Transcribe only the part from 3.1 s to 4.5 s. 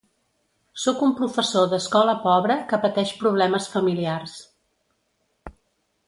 problemes familiars.